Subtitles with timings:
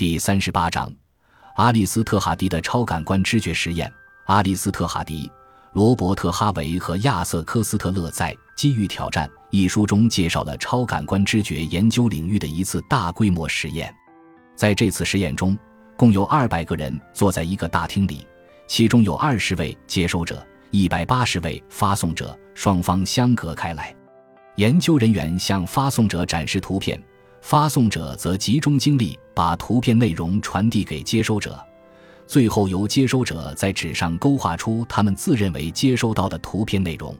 [0.00, 0.90] 第三十八章，
[1.56, 3.92] 阿利斯特哈迪的超感官知觉实验。
[4.28, 5.30] 阿利斯特哈迪、
[5.74, 13.94] 罗伯特哈维和亚瑟科斯特勒在《机遇挑战》一书中介绍了超感官知觉研究领域的一次大规模实验。
[14.56, 15.54] 在这次实验中，
[15.98, 18.26] 共有二百个人坐在一个大厅里，
[18.66, 23.94] 其中有二十位接收者，一百八十位发送者，双方相隔开来。
[24.56, 26.98] 研究人员向发送者展示图片。
[27.40, 31.58] 发送者则集中精力把图片内容传递给接收者，
[32.26, 37.16] 最后由接收者在纸上勾画出他们自认为接收到的图片内容。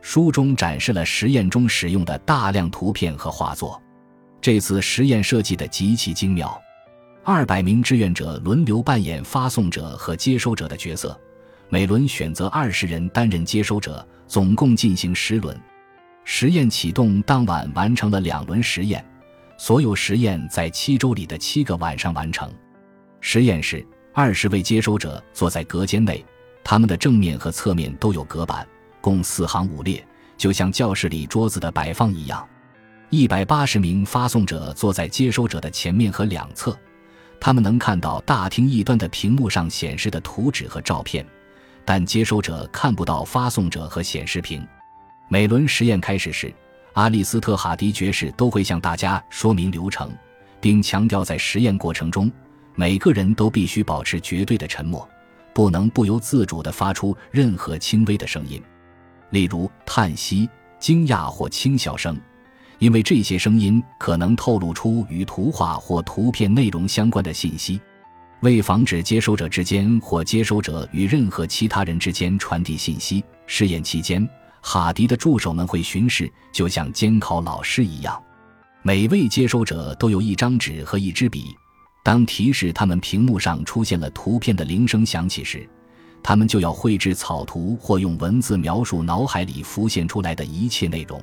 [0.00, 3.80] 书中展示了实验中使用的大量图片和画作。
[4.40, 6.58] 这次实验设计的极其精妙，
[7.22, 11.20] 二百名志愿者轮流扮演发送者和接收者的角色，
[11.68, 15.54] 每轮选择二十人担任接收者，总共进行十轮。
[16.24, 19.04] 实验启动当晚完成了两轮实验。
[19.60, 22.50] 所有实验在七周里的七个晚上完成。
[23.20, 26.24] 实验室二十位接收者坐在隔间内，
[26.64, 28.66] 他们的正面和侧面都有隔板，
[29.02, 30.02] 共四行五列，
[30.38, 32.48] 就像教室里桌子的摆放一样。
[33.10, 36.74] 一百八十名发送者坐在接收者的前面和两侧，
[37.38, 41.22] 他们能看到大厅一端的屏幕上显示的图纸和照片，
[41.84, 44.66] 但接收者看不到发送者和显示屏。
[45.28, 46.50] 每轮实验开始时。
[46.94, 50.10] 阿利斯特哈迪爵士都会向大家说明流程，
[50.60, 52.30] 并强调在实验过程中，
[52.74, 55.08] 每个人都必须保持绝对的沉默，
[55.52, 58.60] 不能不由自主地发出任何轻微的声音，
[59.30, 62.18] 例如叹息、惊讶或轻笑声，
[62.78, 67.80] 因为这些声音可能透露出与图画或图片内容相关的信息。
[68.40, 74.26] 为防止接收者之间或接收者与任何其他人之间传递信息，试验期间。
[74.60, 78.22] 哈迪的助手们会巡视，就像监考老师一样。
[78.82, 81.56] 每位接收者都有一张纸和一支笔。
[82.02, 85.68] 当提示他们屏幕上出现了图片的铃声响起时，
[86.22, 91.22] 他们就要绘制草图或用文字描述脑海里浮现出来的一切内容。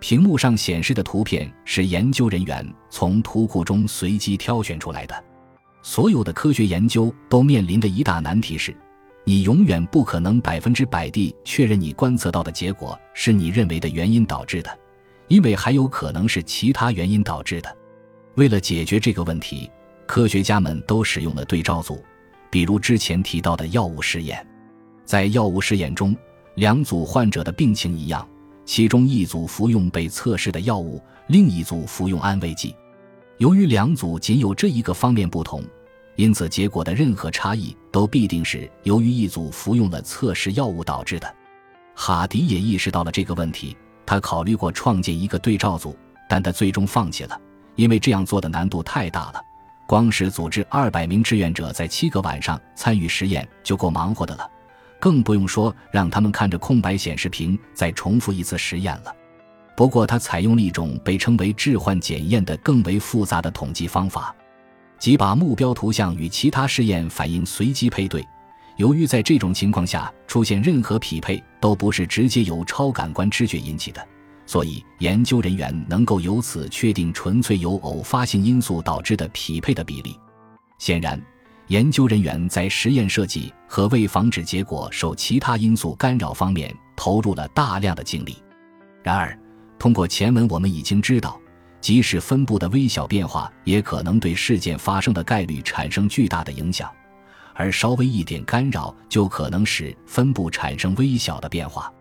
[0.00, 5.24] 屏幕上显示的图片是研究人员从图库中随机挑选出来的。
[5.82, 8.76] 所有的科学研究都面临的一大难题是。
[9.24, 14.78] 你永远不可能百分之百地确认你观测到的结果是你认为的原因导致的，
[15.28, 17.76] 因为还有可能是其他原因导致的。
[18.34, 19.70] 为了解决这个问题，
[20.06, 22.02] 科学家们都使用了对照组，
[22.50, 24.44] 比如之前提到的药物试验。
[25.04, 26.16] 在药物试验中，
[26.56, 28.28] 两组患者的病情一样，
[28.64, 32.74] 其中一组服用被测试的药物，另一组服用安慰剂。
[33.38, 35.62] 由于两组仅有这一个方面不同。
[36.16, 41.34] 因此，结果的任何差异都必定是由于一组服用了测试药物导致的。
[41.94, 45.96] 哈迪也意识到了这个问题，他考虑过创建一个对照组，
[46.28, 47.40] 但他最终放弃了，
[47.76, 49.42] 因为这样做的难度太大了。
[49.86, 54.50] 光是组织二百名志愿者在七个晚上参与实验就够忙活的了，
[54.98, 59.14] 更不用说让他们看着空白显示屏再重复一次实验了。
[59.76, 64.34] 不过，他采用了一种被称为置换检验的更为复杂的统计方法。
[65.02, 68.24] 即把目标图像与其他试验反应随机配对，
[68.76, 74.06] 由于在这种情况下出现任何匹配都不是直接由超感官知觉引起的，
[74.46, 80.16] 所以研究人员能够由此确定纯粹由偶发性因素导致的匹配的比例。
[80.78, 81.20] 显然，
[81.66, 88.36] 研究人员在实验设计和为防止结果受其他因素干扰方面投入了大量的精力。
[89.02, 89.36] 然而，
[89.80, 91.41] 通过前文我们已经知道。
[91.82, 96.88] 即使分布的微小变化，也可能对事件发生的概率产生巨大的影响，
[97.54, 101.92] 而稍微一点干扰就可能使分布产生微小的变化。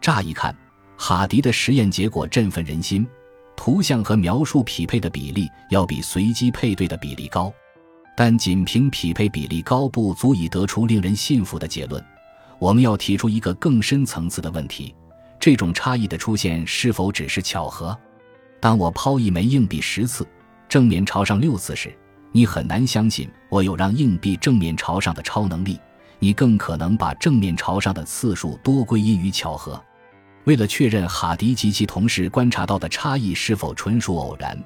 [0.00, 0.54] 乍一看，
[0.96, 3.06] 哈迪的实验结果振奋人心，
[3.56, 7.52] 图像和描述匹配的比例要比随机配对的比例高，
[8.16, 12.04] 但仅凭匹配比例高不足以得出令人信服的结论。
[12.58, 14.92] 我们要提出一个更深层次的问题：
[15.38, 17.96] 这种差异的出现是否只是巧合？
[18.60, 20.26] 当我抛一枚硬币十次，
[20.68, 21.90] 正面朝上六次时，
[22.30, 25.80] 你很难相信我有让硬币正面朝上的超能力。
[26.18, 29.82] 你更可能把正面朝上的次数多归因于巧合。
[30.44, 34.62] 为了确认哈迪及其同事观察到的差异是否纯属偶然，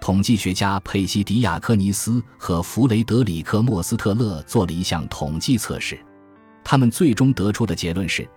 [0.00, 5.96] 统计学家佩西迪亚科尼斯和弗雷德里克莫斯特勒做了一项统计测试。
[6.64, 8.28] 他们最终得出的结论是。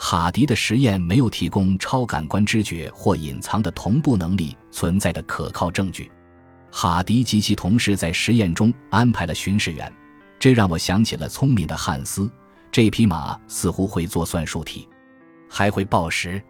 [0.00, 6.10] 哈迪的实验没有提供超感官知觉或隐藏的同步能力存在的可靠证据。
[6.70, 9.92] 哈迪及其同事在实验中安排了巡视员，
[10.38, 12.30] 这让我想起了聪明的汉斯。
[12.70, 14.88] 这匹马似乎会做算术题，
[15.48, 16.40] 还会报时。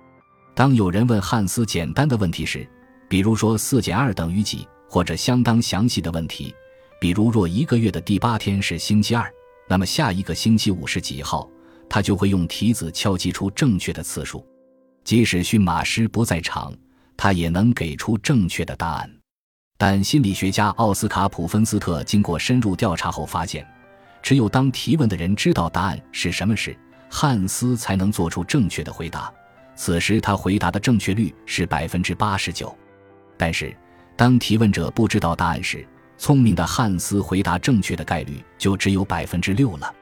[0.54, 2.68] 当有人问汉斯简单的问题时，
[3.08, 6.54] 比如说四减二等于几，或者相当详细的问题，
[7.00, 9.32] 比如，若一个月的第八天是星期二，
[9.68, 11.48] 那么下一个星期五是几号？
[11.88, 14.46] 他就会用蹄子敲击出正确的次数。
[15.04, 16.74] 即使驯马师不在场，
[17.16, 19.10] 他也能给出正确的答案。
[19.76, 23.66] 但心理学家奥斯卡·普芬斯特经过深入调查后发现，
[24.20, 26.76] 只有当提问的人知道答案是什么时，
[27.08, 29.32] 汉斯才能做出正确的回答。
[29.76, 32.76] 此时他回答的正确率是百分之八十九。
[33.36, 33.74] 但是，
[34.16, 35.86] 当提问者不知道答案时，
[36.18, 39.94] 聪明的汉斯回答正确的概率就只有百分之六了。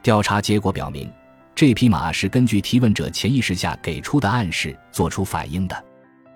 [0.00, 1.12] 调查结果表明，
[1.56, 5.84] 这匹马是根据提问者潜意识下给出的暗示做出反应的。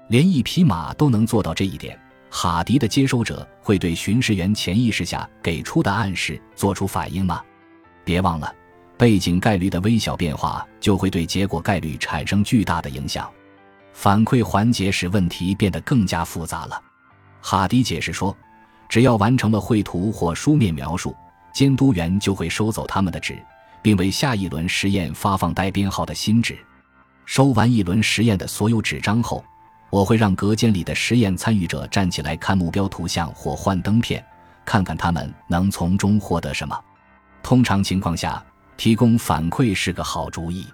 [0.09, 1.97] 连一匹马都能做到这一点，
[2.31, 7.43] 哈迪的接收者会对巡视员潜意识下给出的暗示做出反应吗？
[8.03, 8.51] 别忘了，
[8.97, 13.31] 背景概率的微小变化就会对结果概率产生巨大的影响。
[13.93, 16.83] 反馈环节使问题变得更加复杂了。
[17.43, 18.35] 哈迪解释说。
[18.89, 21.15] 只要完成了绘图或书面描述，
[21.55, 23.39] 监督员就会收走他们的纸，
[23.83, 26.59] 并为下一轮实验发放带编号的新纸。
[27.25, 29.45] 收完一轮实验的所有纸张后，
[29.91, 34.25] 我会让隔间里的实验参与者站起来看目标图像或幻灯片，
[34.65, 36.79] 看看他们能从中获得什么。
[37.43, 38.45] 通常情况下，
[38.77, 40.67] 提供反馈是个好主意，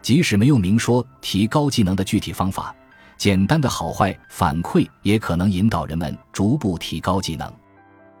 [0.00, 2.74] 即使没有明说提高技能的具体方法。
[3.16, 7.52] 简单的好坏反馈也可能引导人们逐步提高技能。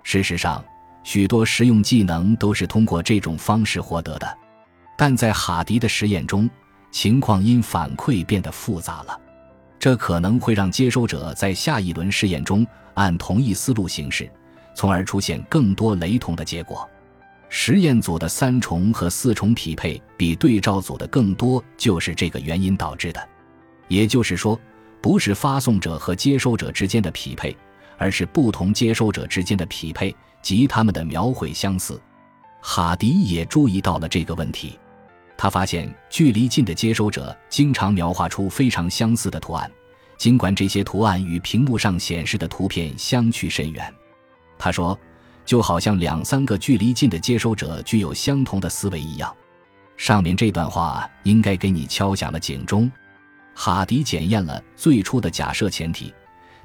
[0.02, 0.64] 事实上，
[1.02, 4.38] 许多实用技能都是通过这种方式获得的。
[4.96, 6.48] 但在哈迪的实验中，
[6.90, 9.20] 情况因反馈变得复杂了。
[9.78, 14.30] 这可能会让接收者在下一轮试验中按同一思路行事，
[14.74, 16.88] 从而出现更多雷同的结果。
[17.48, 23.28] 实验组的三重和四重匹配比对照组的更多，就是这个原因导致的。
[23.88, 24.58] 也就是说。
[25.00, 27.56] 不是发送者和接收者之间的匹配，
[27.98, 30.14] 而是不同接收者之间的匹配
[30.48, 32.00] 及他们的描绘相似。
[32.62, 34.78] 哈迪也注意到了这个问题，
[35.36, 39.70] 他发现距离近的接收者经常描画出非常相似的图案，
[40.16, 43.92] 尽管这些图案与屏幕上显示的图片相去甚远。
[44.58, 44.98] 他说，
[45.44, 49.30] 就好像两三个距离近的接收者具有相同的思维一样。
[49.98, 52.90] 上面这段话应该给你敲响了警钟。
[53.54, 56.10] 哈迪检验了最初的假设前提，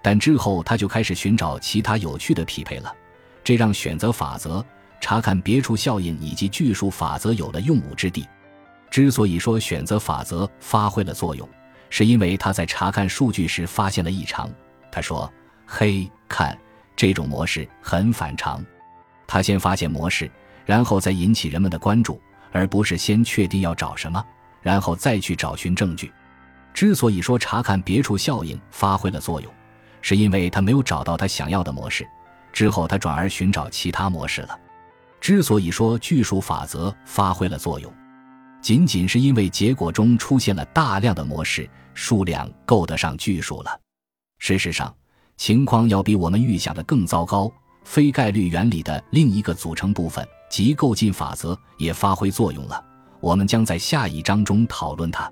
[0.02, 2.96] 但之后他就开始寻找其他有趣的匹配了，
[3.44, 4.66] 这让选择法则、
[5.02, 8.28] 查看别处效应以及巨数法则有了用武之地。
[8.90, 11.48] 之所以说选择法则发挥了作用，
[11.90, 14.50] 是因为他在查看数据时发现了异常。
[14.92, 15.32] 他说
[15.66, 16.58] ：“嘿，看，
[16.96, 18.64] 这种模式很反常。”
[19.28, 20.30] 他先发现模式，
[20.66, 24.24] 然后再引起人们的关注，而不是先确定要找什么，
[24.62, 26.12] 然后再去找寻证据。
[26.72, 29.52] 之所以说查看别处效应发挥了作用，
[30.02, 32.08] 是因为他没有找到他想要的模式，
[32.54, 34.58] 之后他转而寻找其他模式了。
[35.20, 37.92] 之所以说巨数法则发挥了作用，
[38.62, 43.80] 仅仅是因为结果中出现了大量的模式，数量够得上巨数了。
[44.38, 44.94] 事实上，
[45.36, 47.52] 情况要比我们预想的更糟糕。
[47.86, 52.82] 非概率原理的另一个组成部分即构进法则也发挥作用了，
[53.20, 55.30] 我们将在下一章中讨论它。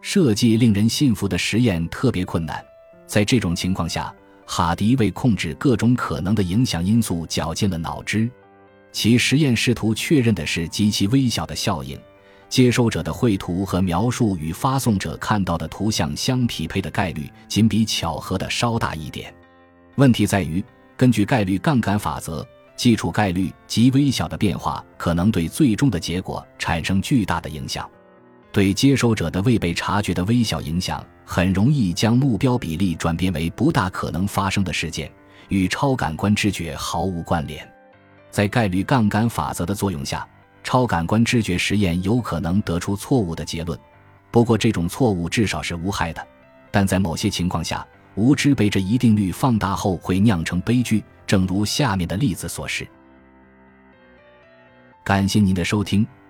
[0.00, 2.60] 设计令人信服的实验特别困难，
[3.06, 4.12] 在这种情况下，
[4.46, 8.30] 哈迪为控制各种可能的影响因素绞尽了脑汁。
[8.92, 11.98] 其实验试图确认的是极其微小的效应，
[12.48, 19.34] 接收者的绘图和描述与发送者看到的图像相匹配的概率仅比巧合的稍大一点。
[19.96, 20.64] 问题在于，
[20.96, 22.46] 根据概率杠杆法则，
[22.76, 27.88] 基础概率极微小的变化可能对最终的结果产生巨大的影响。
[28.54, 35.10] 对接收者的未被察觉的微小影响，很容易将目标比例转变为不大可能发生的事件，
[35.48, 37.68] 与超感官知觉毫无关联。
[38.30, 40.24] 在概率杠杆法则的作用下，
[40.62, 43.76] 超感官知觉实验有可能得出错误的结论。
[44.30, 46.24] 不过，这种错误至少是无害的。
[46.70, 47.84] 但在某些情况下，
[48.14, 52.86] 无知被这一定律放大后会酿成悲剧，正如下面的例子所示。
[55.02, 56.06] 感谢您的收听，